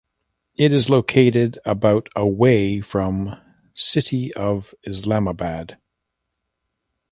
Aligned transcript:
It 0.57 0.73
is 0.73 0.89
located 0.89 1.59
about 1.63 2.09
away 2.15 2.81
from 2.81 3.35
city 3.71 4.33
of 4.33 4.73
Islamabad. 4.83 5.77